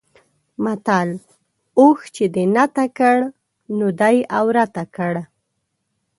[0.63, 1.09] متل:
[1.79, 3.17] اوښ چې دې نته کړ؛
[3.77, 5.13] نو دی عورته کړ.